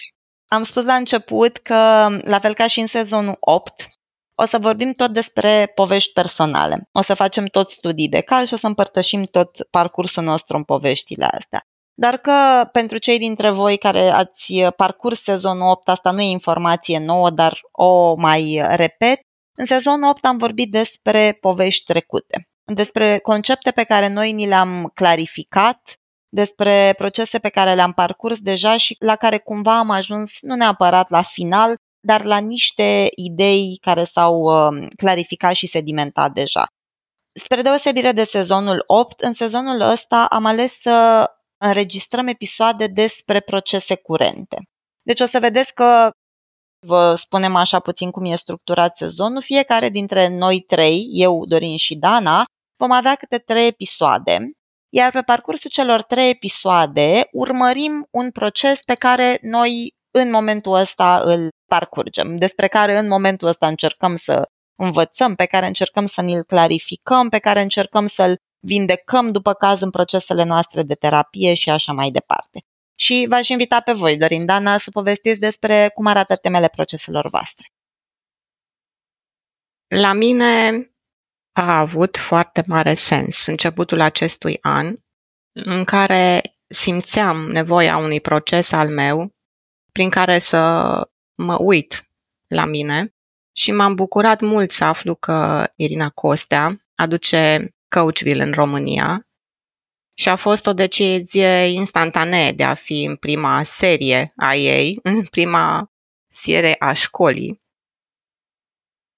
Am 0.54 0.64
spus 0.64 0.84
la 0.84 0.96
început 0.96 1.58
că, 1.58 1.76
la 2.24 2.40
fel 2.40 2.54
ca 2.54 2.68
și 2.68 2.80
în 2.80 2.88
sezonul 2.88 3.38
8, 3.40 3.90
o 4.36 4.46
să 4.46 4.58
vorbim 4.58 4.92
tot 4.94 5.12
despre 5.12 5.72
povești 5.76 6.14
personale. 6.14 6.90
O 6.92 7.02
să 7.02 7.14
facem 7.14 7.46
tot 7.46 7.70
studii 7.70 8.10
de 8.10 8.22
caz 8.22 8.48
și 8.48 8.54
o 8.54 8.58
să 8.58 8.68
împărtășim 8.68 9.24
tot 9.24 9.68
parcursul 9.70 10.24
nostru 10.24 10.58
în 10.58 10.64
poveștile 10.64 11.26
astea. 11.26 11.62
Dar 11.94 12.18
că 12.18 12.70
pentru 12.72 12.98
cei 12.98 13.18
dintre 13.18 13.52
voi 13.52 13.78
care 13.78 14.00
ați 14.00 14.54
parcurs 14.76 15.22
sezonul 15.22 15.70
8, 15.70 15.90
asta 15.90 16.12
nu 16.12 16.22
e 16.22 16.30
informație 16.30 17.00
nouă, 17.00 17.30
dar 17.30 17.60
o 17.72 18.16
mai 18.16 18.62
repet, 18.70 19.20
în 19.58 19.66
sezonul 19.66 20.10
8 20.10 20.26
am 20.26 20.38
vorbit 20.38 20.72
despre 20.72 21.38
povești 21.42 21.84
trecute, 21.84 22.50
despre 22.74 23.20
concepte 23.20 23.72
pe 23.72 23.84
care 23.84 24.08
noi 24.08 24.32
ni 24.32 24.48
le-am 24.48 24.92
clarificat, 24.94 26.01
despre 26.34 26.94
procese 26.98 27.40
pe 27.40 27.50
care 27.50 27.76
le-am 27.76 27.92
parcurs 27.92 28.40
deja 28.40 28.78
și 28.78 28.96
la 29.00 29.16
care 29.16 29.38
cumva 29.38 29.78
am 29.78 29.90
ajuns 29.90 30.42
nu 30.42 30.56
neapărat 30.56 31.10
la 31.10 31.22
final, 31.22 31.76
dar 32.00 32.24
la 32.24 32.38
niște 32.38 33.08
idei 33.16 33.78
care 33.82 34.04
s-au 34.04 34.42
uh, 34.42 34.88
clarificat 34.98 35.54
și 35.54 35.68
sedimentat 35.68 36.32
deja. 36.34 36.66
Spre 37.40 37.62
deosebire 37.62 38.12
de 38.12 38.24
sezonul 38.24 38.84
8, 38.86 39.22
în 39.22 39.34
sezonul 39.34 39.82
ăsta 39.82 40.26
am 40.26 40.46
ales 40.46 40.80
să 40.80 41.26
înregistrăm 41.66 42.28
episoade 42.28 42.88
despre 42.88 43.40
procese 43.40 43.96
curente. 43.96 44.58
Deci 45.02 45.20
o 45.20 45.26
să 45.26 45.40
vedeți 45.40 45.74
că 45.74 46.10
vă 46.88 47.16
spunem 47.16 47.56
așa 47.56 47.80
puțin 47.80 48.12
cum 48.12 48.26
e 48.26 48.36
structurat 48.36 48.98
sezonul, 48.98 49.42
fiecare 49.42 49.90
dintre 49.90 50.28
noi 50.28 50.60
trei, 50.60 51.08
eu, 51.12 51.46
Dorin 51.46 51.78
și 51.78 51.96
Dana, 51.96 52.44
vom 52.78 52.92
avea 52.92 53.16
câte 53.16 53.38
trei 53.38 53.68
episoade, 53.68 54.38
iar 54.94 55.12
pe 55.12 55.22
parcursul 55.22 55.70
celor 55.70 56.04
trei 56.04 56.30
episoade 56.30 57.28
urmărim 57.32 58.08
un 58.12 58.32
proces 58.32 58.82
pe 58.84 58.96
care 58.96 59.40
noi 59.42 59.96
în 60.12 60.30
momentul 60.30 60.74
ăsta 60.74 61.22
îl 61.26 61.50
parcurgem, 61.66 62.36
despre 62.36 62.68
care 62.68 62.98
în 62.98 63.08
momentul 63.08 63.48
ăsta 63.48 63.68
încercăm 63.68 64.16
să 64.16 64.50
învățăm, 64.76 65.36
pe 65.36 65.46
care 65.46 65.68
încercăm 65.68 66.06
să 66.06 66.22
ne-l 66.22 66.44
clarificăm, 66.44 67.30
pe 67.30 67.40
care 67.40 67.62
încercăm 67.62 68.08
să-l 68.08 68.38
vindecăm 68.60 69.28
după 69.28 69.54
caz 69.54 69.82
în 69.82 69.90
procesele 69.90 70.44
noastre 70.44 70.84
de 70.84 70.94
terapie 70.94 71.54
și 71.54 71.70
așa 71.70 71.92
mai 71.92 72.12
departe 72.12 72.60
și 73.02 73.26
v-aș 73.30 73.48
invita 73.48 73.82
pe 73.82 73.92
voi, 73.92 74.18
Dorin 74.18 74.46
Dana, 74.46 74.78
să 74.78 74.90
povestiți 74.90 75.40
despre 75.40 75.92
cum 75.94 76.06
arată 76.06 76.36
temele 76.36 76.68
proceselor 76.68 77.28
voastre. 77.30 77.68
La 79.88 80.14
mine 80.14 80.91
a 81.52 81.80
avut 81.80 82.18
foarte 82.18 82.64
mare 82.68 82.94
sens 82.94 83.46
începutul 83.46 84.02
acestui 84.02 84.58
an, 84.62 84.96
în 85.52 85.84
care 85.84 86.42
simțeam 86.68 87.38
nevoia 87.38 87.98
unui 87.98 88.22
proces 88.22 88.72
al 88.72 88.90
meu 88.90 89.36
prin 89.92 90.10
care 90.10 90.40
să 90.40 90.60
mă 91.36 91.58
uit 91.60 92.10
la 92.48 92.66
mine 92.66 93.16
și 93.52 93.72
m-am 93.72 93.96
bucurat 93.96 94.42
mult 94.42 94.72
să 94.72 94.84
aflu 94.84 95.16
că 95.16 95.68
Irina 95.76 96.10
Costea 96.10 96.82
aduce 96.96 97.74
Coachville 97.88 98.44
în 98.44 98.52
România 98.52 99.28
și 100.14 100.30
a 100.30 100.36
fost 100.36 100.68
o 100.68 100.74
decizie 100.74 101.66
instantanee 101.66 102.52
de 102.52 102.64
a 102.64 102.74
fi 102.74 103.04
în 103.04 103.16
prima 103.16 103.64
serie 103.64 104.34
a 104.36 104.56
ei, 104.56 105.00
în 105.04 105.26
prima 105.26 105.92
serie 106.28 106.76
a 106.80 106.94
școlii. 106.94 107.61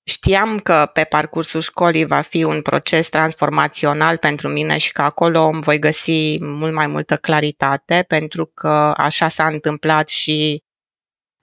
Știam 0.05 0.59
că 0.59 0.89
pe 0.93 1.03
parcursul 1.03 1.61
școlii 1.61 2.05
va 2.05 2.21
fi 2.21 2.43
un 2.43 2.61
proces 2.61 3.09
transformațional 3.09 4.17
pentru 4.17 4.47
mine 4.47 4.77
și 4.77 4.91
că 4.91 5.01
acolo 5.01 5.43
îmi 5.43 5.61
voi 5.61 5.79
găsi 5.79 6.37
mult 6.41 6.73
mai 6.73 6.87
multă 6.87 7.17
claritate, 7.17 8.05
pentru 8.07 8.45
că 8.45 8.93
așa 8.97 9.27
s-a 9.27 9.47
întâmplat 9.47 10.07
și 10.07 10.63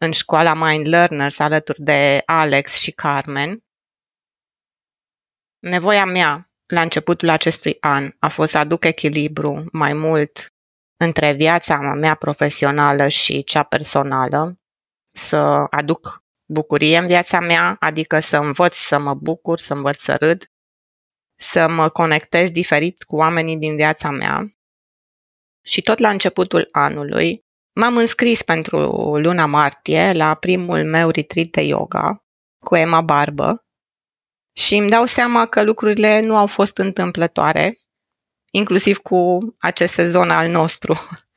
în 0.05 0.11
școala 0.13 0.55
Mind 0.55 0.87
Learners 0.87 1.39
alături 1.39 1.83
de 1.83 2.23
Alex 2.25 2.81
și 2.81 2.91
Carmen. 2.91 3.65
Nevoia 5.59 6.05
mea 6.05 6.51
la 6.67 6.81
începutul 6.81 7.29
acestui 7.29 7.77
an 7.81 8.11
a 8.19 8.29
fost 8.29 8.51
să 8.51 8.59
aduc 8.59 8.85
echilibru 8.85 9.65
mai 9.73 9.93
mult 9.93 10.55
între 10.97 11.33
viața 11.33 11.79
mea 11.79 12.15
profesională 12.15 13.09
și 13.09 13.45
cea 13.45 13.63
personală, 13.63 14.59
să 15.17 15.37
aduc 15.71 16.20
bucurie 16.51 16.99
în 16.99 17.07
viața 17.07 17.41
mea, 17.41 17.77
adică 17.81 18.21
să 18.21 18.37
învăț 18.37 18.77
să 18.77 18.99
mă 18.99 19.15
bucur, 19.15 19.59
să 19.59 19.73
învăț 19.73 20.01
să 20.01 20.17
râd, 20.17 20.51
să 21.39 21.69
mă 21.69 21.89
conectez 21.89 22.51
diferit 22.51 23.03
cu 23.03 23.17
oamenii 23.17 23.57
din 23.57 23.77
viața 23.77 24.11
mea. 24.11 24.55
Și 25.63 25.83
tot 25.83 25.99
la 25.99 26.11
începutul 26.11 26.69
anului 26.73 27.45
m-am 27.75 27.97
înscris 27.97 28.43
pentru 28.43 28.79
luna 29.17 29.47
martie 29.47 30.13
la 30.13 30.35
primul 30.35 30.85
meu 30.85 31.11
retreat 31.11 31.47
de 31.47 31.61
yoga 31.61 32.25
cu 32.65 32.77
Emma 32.77 33.01
Barbă, 33.01 33.65
și 34.57 34.77
îmi 34.77 34.89
dau 34.89 35.05
seama 35.05 35.47
că 35.47 35.63
lucrurile 35.63 36.21
nu 36.21 36.37
au 36.37 36.47
fost 36.47 36.79
întâmplătoare, 36.79 37.79
inclusiv 38.51 38.97
cu 38.97 39.39
acest 39.59 39.93
sezon 39.93 40.31
al 40.31 40.51
nostru. 40.51 40.95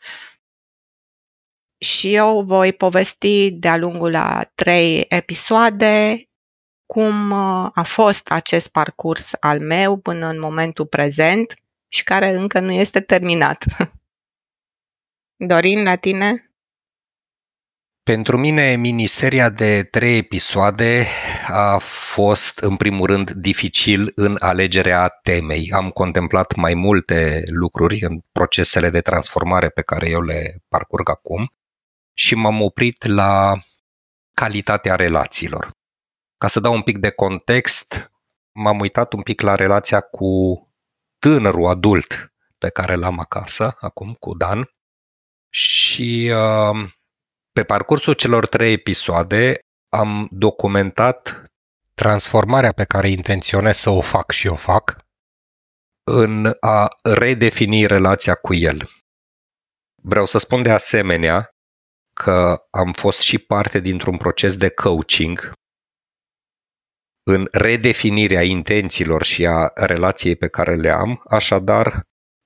și 1.84 2.16
eu 2.16 2.44
voi 2.44 2.74
povesti 2.74 3.52
de-a 3.52 3.78
lungul 3.78 4.16
a 4.16 4.52
trei 4.56 5.06
episoade 5.10 6.28
cum 6.86 7.32
uh, 7.32 7.70
a 7.74 7.84
fost 7.84 8.32
acest 8.32 8.68
parcurs 8.68 9.32
al 9.40 9.60
meu 9.60 9.98
până 9.98 10.28
în 10.28 10.40
momentul 10.40 10.86
prezent 10.86 11.54
și 11.88 12.04
care 12.04 12.30
încă 12.30 12.60
nu 12.60 12.72
este 12.72 13.00
terminat. 13.00 13.66
Dorin, 15.48 15.84
la 15.84 15.96
tine? 15.96 16.48
Pentru 18.04 18.38
mine, 18.38 18.76
miniseria 18.76 19.50
de 19.50 19.84
trei 19.84 20.18
episoade 20.18 21.06
a 21.48 21.78
fost, 21.78 22.58
în 22.58 22.76
primul 22.76 23.06
rând, 23.06 23.32
dificil 23.32 24.12
în 24.16 24.38
alegerea 24.40 25.08
temei. 25.08 25.72
Am 25.74 25.90
contemplat 25.90 26.56
mai 26.56 26.74
multe 26.74 27.44
lucruri 27.46 28.02
în 28.02 28.20
procesele 28.32 28.90
de 28.90 29.02
transformare 29.02 29.70
pe 29.70 29.82
care 29.82 30.10
eu 30.10 30.22
le 30.22 30.64
parcurg 30.68 31.10
acum 31.10 31.52
și 32.14 32.36
m-am 32.36 32.62
oprit 32.62 33.06
la 33.06 33.54
calitatea 34.34 34.96
relațiilor. 34.96 35.72
Ca 36.38 36.48
să 36.48 36.60
dau 36.60 36.74
un 36.74 36.82
pic 36.82 36.98
de 36.98 37.10
context, 37.10 38.12
m-am 38.52 38.80
uitat 38.80 39.14
un 39.14 39.22
pic 39.22 39.42
la 39.42 39.56
relația 39.56 40.02
cu 40.02 40.28
tânărul 41.20 41.68
adult 41.68 42.34
pe 42.58 42.70
care 42.70 42.96
l-am 42.96 43.20
acasă, 43.20 43.76
acum 43.80 44.14
cu 44.14 44.34
Dan, 44.34 44.70
și 45.54 46.32
uh, 46.36 46.90
pe 47.52 47.64
parcursul 47.64 48.14
celor 48.14 48.48
trei 48.48 48.74
episoade 48.74 49.60
am 49.90 50.28
documentat 50.32 51.44
transformarea 51.94 52.72
pe 52.72 52.84
care 52.84 53.10
intenționez 53.10 53.78
să 53.78 53.90
o 53.90 54.02
fac 54.02 54.32
și 54.32 54.48
o 54.48 54.56
fac 54.56 54.98
în 56.04 56.58
a 56.60 56.88
redefini 57.04 57.86
relația 57.86 58.36
cu 58.36 58.54
el. 58.54 58.90
Vreau 60.04 60.26
să 60.26 60.38
spun 60.38 60.62
de 60.62 60.72
asemenea 60.72 61.53
că 62.14 62.68
am 62.70 62.92
fost 62.92 63.20
și 63.20 63.38
parte 63.38 63.80
dintr-un 63.80 64.18
proces 64.18 64.58
de 64.58 64.70
coaching 64.70 65.54
în 67.24 67.48
redefinirea 67.52 68.44
intențiilor 68.44 69.24
și 69.24 69.46
a 69.46 69.72
relației 69.76 70.36
pe 70.36 70.48
care 70.48 70.76
le 70.76 70.90
am, 70.90 71.22
așadar, 71.30 72.02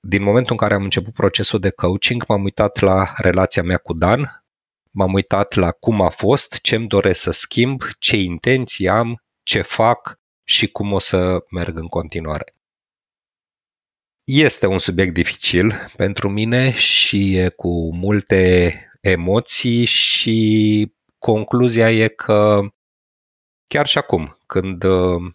din 0.08 0.24
momentul 0.24 0.52
în 0.52 0.58
care 0.58 0.74
am 0.74 0.84
început 0.84 1.14
procesul 1.14 1.60
de 1.60 1.70
coaching, 1.70 2.24
m-am 2.28 2.44
uitat 2.44 2.80
la 2.80 3.14
relația 3.18 3.64
mea 3.64 3.78
cu 3.78 3.94
Dan, 3.94 4.44
m-am 4.92 5.14
uitat 5.14 5.54
la 5.54 5.72
cum 5.72 6.02
a 6.02 6.10
fost, 6.10 6.62
ce 6.62 6.76
îmi 6.76 6.88
doresc 6.88 7.22
să 7.22 7.32
schimb, 7.32 7.82
ce 8.00 8.18
intenții 8.18 8.90
am, 8.90 9.22
ce 9.44 9.62
fac 9.62 10.20
și 10.44 10.72
cum 10.72 10.94
o 10.94 11.00
să 11.00 11.46
merg 11.52 11.78
în 11.78 11.88
continuare. 11.88 12.56
Este 14.24 14.66
un 14.66 14.80
subiect 14.80 15.14
dificil 15.14 15.74
pentru 15.96 16.30
mine 16.30 16.72
și 16.72 17.36
e 17.36 17.50
cu 17.50 17.96
multe 17.96 18.72
emoții 19.10 19.86
și 19.86 20.92
concluzia 21.18 21.92
e 21.92 22.08
că 22.08 22.60
chiar 23.68 23.86
și 23.86 23.98
acum, 23.98 24.38
când 24.46 24.84
uh, 24.84 25.34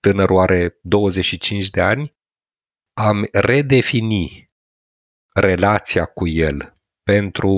tânărul 0.00 0.38
are 0.38 0.78
25 0.82 1.70
de 1.70 1.80
ani, 1.80 2.14
am 2.92 3.26
redefini 3.32 4.50
relația 5.34 6.04
cu 6.04 6.28
el 6.28 6.78
pentru 7.02 7.50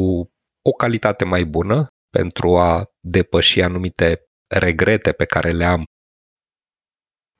o 0.63 0.71
calitate 0.71 1.25
mai 1.25 1.45
bună, 1.45 1.87
pentru 2.11 2.59
a 2.59 2.85
depăși 3.01 3.61
anumite 3.61 4.27
regrete 4.47 5.13
pe 5.13 5.25
care 5.25 5.51
le 5.51 5.65
am 5.65 5.85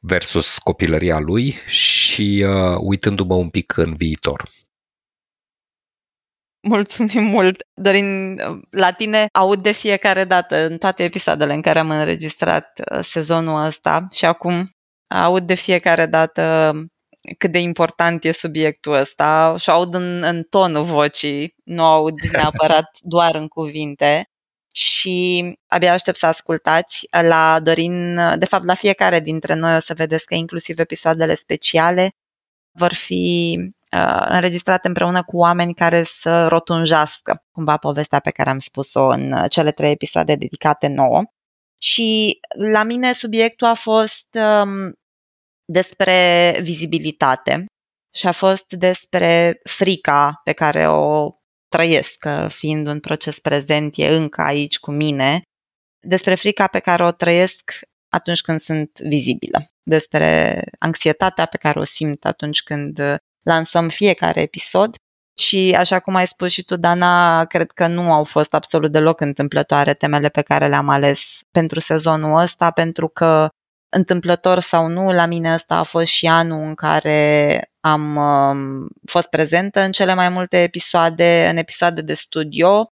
versus 0.05 0.59
copilăria 0.59 1.19
lui 1.19 1.51
și 1.67 2.45
uh, 2.47 2.77
uitându-mă 2.81 3.35
un 3.35 3.51
pic 3.51 3.77
în 3.77 3.95
viitor. 3.95 4.51
Mulțumim 6.63 7.23
mult! 7.23 7.63
Dorin, 7.75 8.37
la 8.71 8.93
tine 8.93 9.27
aud 9.33 9.63
de 9.63 9.73
fiecare 9.73 10.25
dată 10.25 10.57
în 10.57 10.79
toate 10.79 11.03
episoadele 11.05 11.55
în 11.55 11.61
care 11.61 11.79
am 11.79 11.91
înregistrat 11.91 12.81
uh, 12.91 13.01
sezonul 13.05 13.65
ăsta 13.65 14.07
și 14.11 14.25
acum 14.25 14.71
aud 15.07 15.47
de 15.47 15.55
fiecare 15.55 16.07
dată 16.07 16.73
cât 17.39 17.53
de 17.53 17.59
important 17.59 18.25
e 18.25 18.33
subiectul 18.33 18.93
ăsta 18.93 19.55
și 19.59 19.71
aud 19.71 19.95
în, 19.95 20.23
în 20.23 20.43
tonul 20.43 20.83
vocii, 20.83 21.55
nu 21.65 21.85
aud 21.85 22.21
neapărat 22.33 22.91
doar 23.01 23.35
în 23.35 23.49
cuvinte 23.49 24.25
și 24.75 25.45
abia 25.67 25.93
aștept 25.93 26.17
să 26.17 26.27
ascultați 26.27 27.07
la 27.11 27.61
Dorin, 27.63 28.21
de 28.39 28.45
fapt 28.47 28.65
la 28.65 28.75
fiecare 28.75 29.21
dintre 29.21 29.55
noi 29.55 29.77
o 29.77 29.81
să 29.81 29.95
vedeți 29.95 30.27
că 30.27 30.35
inclusiv 30.35 30.79
episoadele 30.79 31.35
speciale 31.35 32.11
vor 32.79 32.93
fi 32.93 33.57
uh, 33.59 33.82
înregistrate 34.29 34.89
împreună 34.89 35.23
cu 35.23 35.37
oameni 35.37 35.75
care 35.75 36.03
să 36.03 36.47
rotunjească 36.47 37.45
cumva 37.51 37.77
povestea 37.77 38.19
pe 38.19 38.31
care 38.31 38.51
am 38.51 38.59
spus-o 38.59 39.07
în 39.07 39.49
cele 39.49 39.71
trei 39.71 39.91
episoade 39.91 40.35
dedicate 40.35 40.89
nouă. 40.89 41.23
Și 41.79 42.39
la 42.73 42.83
mine 42.83 43.13
subiectul 43.13 43.67
a 43.67 43.75
fost 43.75 44.29
um, 44.35 44.93
despre 45.65 46.57
vizibilitate 46.61 47.65
și 48.15 48.27
a 48.27 48.33
fost 48.33 48.73
despre 48.73 49.61
frica 49.65 50.41
pe 50.45 50.53
care 50.53 50.89
o 50.89 51.31
trăiesc, 51.69 52.27
fiind 52.49 52.87
un 52.87 53.01
proces 53.01 53.41
prezent, 53.41 53.95
e 53.97 54.07
încă 54.09 54.43
aici 54.43 54.79
cu 54.79 54.91
mine, 54.91 55.43
despre 56.07 56.35
frica 56.35 56.67
pe 56.67 56.79
care 56.79 57.05
o 57.05 57.11
trăiesc 57.11 57.81
atunci 58.13 58.41
când 58.41 58.61
sunt 58.61 58.99
vizibilă, 59.01 59.67
despre 59.83 60.63
anxietatea 60.79 61.47
pe 61.47 61.57
care 61.57 61.79
o 61.79 61.85
simt 61.85 62.25
atunci 62.25 62.63
când 62.63 63.01
lansăm 63.43 63.89
fiecare 63.89 64.41
episod. 64.41 64.95
Și 65.39 65.75
așa 65.79 66.01
cum 66.01 66.15
ai 66.15 66.27
spus 66.27 66.51
și 66.51 66.65
tu, 66.65 66.77
Dana, 66.77 67.45
cred 67.45 67.71
că 67.71 67.87
nu 67.87 68.13
au 68.13 68.25
fost 68.25 68.55
absolut 68.55 68.93
deloc 68.93 69.21
întâmplătoare 69.21 69.95
temele 69.95 70.29
pe 70.29 70.43
care 70.43 70.69
le-am 70.69 70.89
ales 70.89 71.41
pentru 71.51 71.81
sezonul 71.81 72.41
ăsta, 72.41 72.71
pentru 72.71 73.09
că 73.09 73.49
întâmplător 73.89 74.61
sau 74.61 74.87
nu, 74.87 75.13
la 75.13 75.27
mine 75.27 75.53
ăsta 75.55 75.77
a 75.77 75.83
fost 75.83 76.07
și 76.07 76.27
anul 76.27 76.63
în 76.63 76.75
care 76.75 77.63
am 77.81 78.17
uh, 78.17 78.91
fost 79.07 79.29
prezentă 79.29 79.81
în 79.81 79.93
cele 79.93 80.15
mai 80.15 80.29
multe 80.29 80.63
episoade, 80.63 81.49
în 81.51 81.57
episoade 81.57 82.01
de 82.01 82.15
studio, 82.15 82.87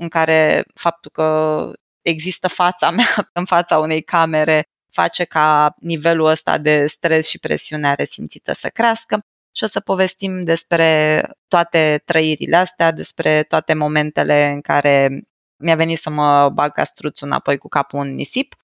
în 0.00 0.08
care 0.08 0.64
faptul 0.74 1.10
că 1.10 1.70
există 2.02 2.48
fața 2.48 2.90
mea 2.98 3.30
în 3.32 3.44
fața 3.44 3.78
unei 3.78 4.02
camere 4.02 4.64
face 4.90 5.24
ca 5.24 5.74
nivelul 5.80 6.26
ăsta 6.26 6.58
de 6.58 6.86
stres 6.86 7.28
și 7.28 7.38
presiune 7.38 7.94
resimțită 7.94 8.52
să 8.52 8.68
crească 8.68 9.20
și 9.56 9.64
o 9.64 9.66
să 9.66 9.80
povestim 9.80 10.40
despre 10.40 11.22
toate 11.48 12.02
trăirile 12.04 12.56
astea, 12.56 12.90
despre 12.90 13.42
toate 13.42 13.74
momentele 13.74 14.46
în 14.46 14.60
care 14.60 15.22
mi-a 15.56 15.76
venit 15.76 15.98
să 15.98 16.10
mă 16.10 16.48
bag 16.48 16.72
castruțul 16.72 17.26
înapoi 17.26 17.58
cu 17.58 17.68
capul 17.68 18.00
în 18.00 18.14
nisip 18.14 18.54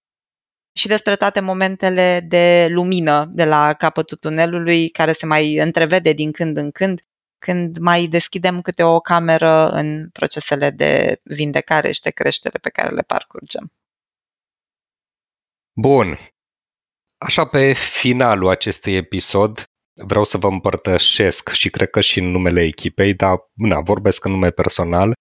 și 0.72 0.86
despre 0.86 1.16
toate 1.16 1.40
momentele 1.40 2.20
de 2.28 2.66
lumină 2.70 3.24
de 3.24 3.44
la 3.44 3.72
capătul 3.74 4.16
tunelului 4.16 4.88
care 4.88 5.12
se 5.12 5.26
mai 5.26 5.56
întrevede 5.56 6.12
din 6.12 6.32
când 6.32 6.56
în 6.56 6.70
când 6.70 7.00
când 7.38 7.78
mai 7.78 8.06
deschidem 8.06 8.60
câte 8.60 8.82
o 8.82 9.00
cameră 9.00 9.68
în 9.70 10.08
procesele 10.08 10.70
de 10.70 11.20
vindecare 11.24 11.92
și 11.92 12.00
de 12.00 12.10
creștere 12.10 12.58
pe 12.58 12.70
care 12.70 12.94
le 12.94 13.02
parcurgem. 13.02 13.72
Bun. 15.72 16.16
Așa 17.18 17.46
pe 17.46 17.72
finalul 17.72 18.48
acestui 18.48 18.94
episod, 18.94 19.71
vreau 19.94 20.24
să 20.24 20.38
vă 20.38 20.46
împărtășesc 20.46 21.48
și 21.52 21.70
cred 21.70 21.90
că 21.90 22.00
și 22.00 22.18
în 22.18 22.30
numele 22.30 22.62
echipei, 22.62 23.14
dar 23.14 23.38
na, 23.52 23.80
vorbesc 23.80 24.24
în 24.24 24.30
nume 24.30 24.50
personal, 24.50 25.12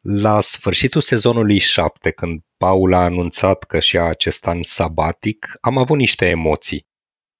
la 0.00 0.40
sfârșitul 0.40 1.00
sezonului 1.00 1.58
7, 1.58 2.10
când 2.10 2.40
Paul 2.56 2.92
a 2.92 3.04
anunțat 3.04 3.64
că 3.64 3.80
și-a 3.80 4.04
acest 4.04 4.46
an 4.46 4.62
sabatic, 4.62 5.56
am 5.60 5.78
avut 5.78 5.96
niște 5.96 6.28
emoții 6.28 6.82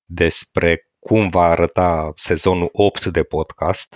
despre 0.05 0.89
cum 0.99 1.29
va 1.29 1.43
arăta 1.43 2.13
sezonul 2.17 2.69
8 2.73 3.05
de 3.05 3.23
podcast 3.23 3.95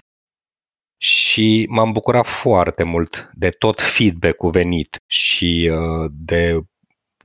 și 1.00 1.66
m-am 1.68 1.92
bucurat 1.92 2.26
foarte 2.26 2.82
mult 2.82 3.30
de 3.34 3.50
tot 3.50 3.80
feedback-ul 3.80 4.50
venit 4.50 4.96
și 5.06 5.70
uh, 5.72 6.10
de 6.12 6.60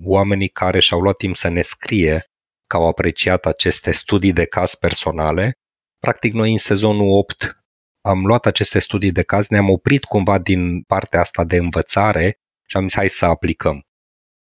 oamenii 0.04 0.48
care 0.48 0.80
și-au 0.80 1.00
luat 1.00 1.18
timp 1.18 1.36
să 1.36 1.48
ne 1.48 1.62
scrie 1.62 2.26
că 2.68 2.76
au 2.76 2.88
apreciat 2.88 3.46
aceste 3.46 3.92
studii 3.92 4.34
de 4.34 4.46
caz 4.46 4.76
personale. 4.76 5.58
Practic, 6.00 6.34
noi 6.34 6.52
în 6.52 6.58
sezonul 6.58 7.18
8 7.18 7.58
am 8.02 8.26
luat 8.26 8.46
aceste 8.46 8.80
studii 8.80 9.12
de 9.12 9.24
caz, 9.24 9.48
ne-am 9.48 9.70
oprit 9.70 10.04
cumva 10.04 10.40
din 10.40 10.82
partea 10.82 11.20
asta 11.20 11.44
de 11.44 11.58
învățare 11.58 12.40
și 12.68 12.78
am 12.78 12.84
zis 12.84 12.96
hai 12.96 13.10
să 13.10 13.26
aplicăm. 13.26 13.82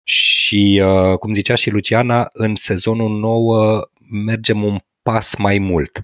Și, 0.07 0.83
uh, 0.85 1.19
cum 1.19 1.35
zicea 1.35 1.55
și 1.55 1.71
Luciana, 1.71 2.29
în 2.33 2.57
sezonul 2.57 3.19
nou 3.19 3.55
mergem 4.11 4.63
un 4.63 4.79
pas 5.03 5.37
mai 5.37 5.59
mult. 5.59 6.03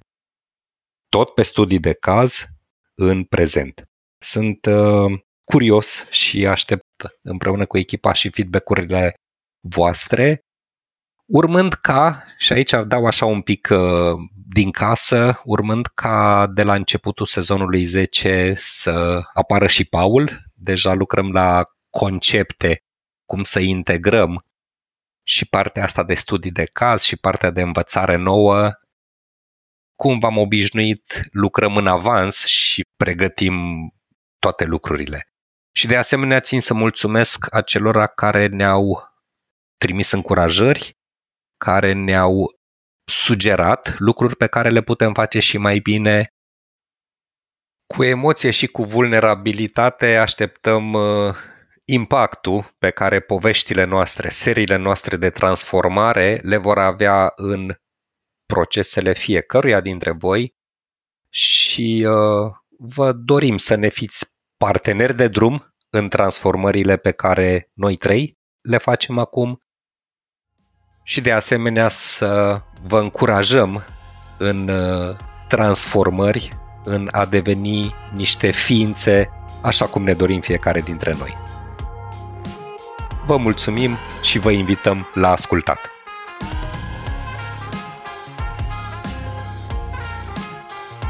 Tot 1.08 1.34
pe 1.34 1.42
studii 1.42 1.80
de 1.80 1.92
caz, 1.92 2.46
în 2.94 3.24
prezent. 3.24 3.88
Sunt 4.18 4.66
uh, 4.66 5.20
curios 5.44 6.10
și 6.10 6.46
aștept 6.46 6.84
împreună 7.22 7.66
cu 7.66 7.78
echipa 7.78 8.12
și 8.12 8.30
feedback-urile 8.30 9.14
voastre, 9.60 10.40
urmând 11.30 11.72
ca, 11.72 12.24
și 12.38 12.52
aici 12.52 12.70
dau 12.86 13.06
așa 13.06 13.26
un 13.26 13.40
pic 13.40 13.68
uh, 13.70 14.12
din 14.48 14.70
casă, 14.70 15.40
urmând 15.44 15.86
ca 15.86 16.46
de 16.54 16.62
la 16.62 16.74
începutul 16.74 17.26
sezonului 17.26 17.84
10 17.84 18.54
să 18.56 19.20
apară 19.32 19.66
și 19.66 19.84
Paul. 19.84 20.42
Deja 20.54 20.94
lucrăm 20.94 21.32
la 21.32 21.64
concepte, 21.90 22.84
cum 23.24 23.42
să 23.42 23.60
integrăm 23.60 24.44
și 25.26 25.48
partea 25.48 25.82
asta 25.82 26.04
de 26.04 26.14
studii 26.14 26.50
de 26.50 26.64
caz 26.64 27.02
și 27.02 27.16
partea 27.16 27.50
de 27.50 27.60
învățare 27.60 28.16
nouă. 28.16 28.70
Cum 29.94 30.18
v-am 30.18 30.36
obișnuit, 30.36 31.28
lucrăm 31.32 31.76
în 31.76 31.86
avans 31.86 32.44
și 32.44 32.84
pregătim 32.96 33.54
toate 34.38 34.64
lucrurile. 34.64 35.28
Și 35.72 35.86
de 35.86 35.96
asemenea 35.96 36.40
țin 36.40 36.60
să 36.60 36.74
mulțumesc 36.74 37.54
acelora 37.54 38.06
care 38.06 38.46
ne-au 38.46 39.08
trimis 39.76 40.10
încurajări, 40.10 40.99
care 41.64 41.92
ne-au 41.92 42.60
sugerat 43.04 43.98
lucruri 43.98 44.36
pe 44.36 44.46
care 44.46 44.68
le 44.68 44.80
putem 44.82 45.12
face 45.12 45.38
și 45.38 45.58
mai 45.58 45.78
bine. 45.78 46.34
Cu 47.94 48.04
emoție 48.04 48.50
și 48.50 48.66
cu 48.66 48.84
vulnerabilitate 48.84 50.16
așteptăm 50.16 50.92
uh, 50.92 51.34
impactul 51.84 52.74
pe 52.78 52.90
care 52.90 53.20
poveștile 53.20 53.84
noastre, 53.84 54.28
seriile 54.28 54.76
noastre 54.76 55.16
de 55.16 55.30
transformare 55.30 56.40
le 56.42 56.56
vor 56.56 56.78
avea 56.78 57.32
în 57.36 57.74
procesele 58.46 59.12
fiecăruia 59.12 59.80
dintre 59.80 60.10
voi 60.10 60.54
și 61.32 62.06
uh, 62.06 62.52
vă 62.78 63.12
dorim 63.12 63.56
să 63.56 63.74
ne 63.74 63.88
fiți 63.88 64.26
parteneri 64.56 65.16
de 65.16 65.28
drum 65.28 65.74
în 65.90 66.08
transformările 66.08 66.96
pe 66.96 67.10
care 67.10 67.70
noi 67.72 67.96
trei 67.96 68.38
le 68.60 68.78
facem 68.78 69.18
acum 69.18 69.62
și 71.02 71.20
de 71.20 71.32
asemenea 71.32 71.88
să 71.88 72.60
vă 72.86 72.98
încurajăm 72.98 73.84
în 74.36 74.68
uh, 74.68 75.16
transformări, 75.48 76.58
în 76.84 77.08
a 77.10 77.24
deveni 77.24 77.94
niște 78.14 78.50
ființe 78.50 79.30
așa 79.62 79.84
cum 79.86 80.02
ne 80.02 80.12
dorim 80.12 80.40
fiecare 80.40 80.80
dintre 80.80 81.14
noi. 81.18 81.36
Vă 83.26 83.36
mulțumim 83.36 83.96
și 84.22 84.38
vă 84.38 84.50
invităm 84.50 85.10
la 85.14 85.30
ascultat. 85.30 85.78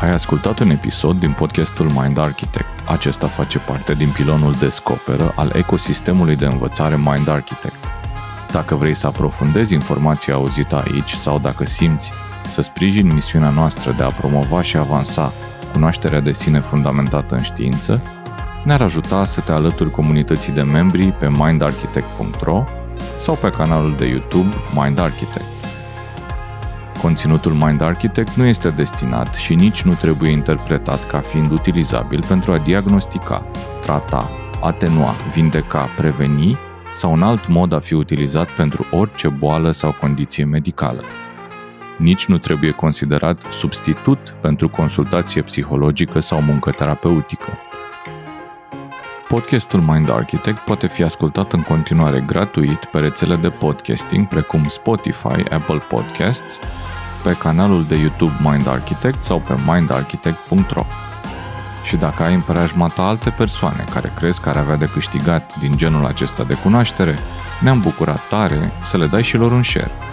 Ai 0.00 0.10
ascultat 0.10 0.58
un 0.58 0.70
episod 0.70 1.18
din 1.18 1.32
podcastul 1.32 1.90
Mind 1.90 2.18
Architect 2.18 2.68
acesta 2.84 3.26
face 3.26 3.58
parte 3.58 3.94
din 3.94 4.10
pilonul 4.10 4.54
Descoperă 4.54 5.32
al 5.36 5.52
ecosistemului 5.54 6.36
de 6.36 6.46
învățare 6.46 6.96
Mind 6.96 7.28
Architect. 7.28 7.89
Dacă 8.52 8.74
vrei 8.74 8.94
să 8.94 9.06
aprofundezi 9.06 9.74
informația 9.74 10.34
auzită 10.34 10.82
aici 10.84 11.12
sau 11.12 11.38
dacă 11.38 11.64
simți 11.64 12.12
să 12.50 12.62
sprijini 12.62 13.12
misiunea 13.12 13.50
noastră 13.50 13.92
de 13.96 14.02
a 14.02 14.10
promova 14.10 14.62
și 14.62 14.76
avansa 14.76 15.32
cunoașterea 15.72 16.20
de 16.20 16.32
sine 16.32 16.60
fundamentată 16.60 17.34
în 17.34 17.42
știință, 17.42 18.00
ne-ar 18.64 18.80
ajuta 18.82 19.24
să 19.24 19.40
te 19.40 19.52
alături 19.52 19.90
comunității 19.90 20.52
de 20.52 20.62
membri 20.62 21.12
pe 21.12 21.28
mindarchitect.ro 21.28 22.64
sau 23.16 23.34
pe 23.34 23.50
canalul 23.50 23.94
de 23.96 24.06
YouTube 24.06 24.56
Mind 24.74 24.98
Architect. 24.98 25.44
Conținutul 27.02 27.52
Mind 27.52 27.80
Architect 27.80 28.34
nu 28.34 28.44
este 28.44 28.70
destinat 28.70 29.34
și 29.34 29.54
nici 29.54 29.82
nu 29.82 29.92
trebuie 29.92 30.30
interpretat 30.30 31.06
ca 31.06 31.18
fiind 31.18 31.50
utilizabil 31.50 32.24
pentru 32.28 32.52
a 32.52 32.58
diagnostica, 32.58 33.42
trata, 33.82 34.30
atenua, 34.60 35.14
vindeca, 35.32 35.88
preveni 35.96 36.58
sau 36.94 37.12
un 37.12 37.22
alt 37.22 37.48
mod 37.48 37.72
a 37.72 37.78
fi 37.78 37.94
utilizat 37.94 38.50
pentru 38.50 38.86
orice 38.90 39.28
boală 39.28 39.70
sau 39.70 39.92
condiție 40.00 40.44
medicală. 40.44 41.02
Nici 41.96 42.26
nu 42.26 42.38
trebuie 42.38 42.70
considerat 42.70 43.42
substitut 43.52 44.34
pentru 44.40 44.68
consultație 44.68 45.42
psihologică 45.42 46.20
sau 46.20 46.42
muncă 46.42 46.70
terapeutică. 46.70 47.58
Podcastul 49.28 49.80
Mind 49.80 50.10
Architect 50.10 50.58
poate 50.58 50.86
fi 50.86 51.02
ascultat 51.02 51.52
în 51.52 51.62
continuare 51.62 52.20
gratuit 52.20 52.84
pe 52.84 52.98
rețele 52.98 53.36
de 53.36 53.50
podcasting 53.50 54.28
precum 54.28 54.64
Spotify, 54.68 55.42
Apple 55.50 55.82
Podcasts, 55.88 56.58
pe 57.22 57.36
canalul 57.36 57.84
de 57.84 57.94
YouTube 57.96 58.32
Mind 58.42 58.68
Architect 58.68 59.22
sau 59.22 59.38
pe 59.40 59.54
mindarchitect.ro. 59.66 61.09
Și 61.82 61.96
dacă 61.96 62.22
ai 62.22 62.34
în 62.34 62.40
preajma 62.40 62.88
ta 62.88 63.02
alte 63.02 63.30
persoane 63.30 63.84
care 63.92 64.12
crezi 64.16 64.40
că 64.40 64.48
ar 64.48 64.56
avea 64.56 64.76
de 64.76 64.90
câștigat 64.92 65.58
din 65.58 65.76
genul 65.76 66.06
acesta 66.06 66.44
de 66.44 66.54
cunoaștere, 66.54 67.18
ne-am 67.60 67.80
bucurat 67.80 68.28
tare 68.28 68.72
să 68.82 68.96
le 68.96 69.06
dai 69.06 69.22
și 69.22 69.36
lor 69.36 69.52
un 69.52 69.62
share. 69.62 70.09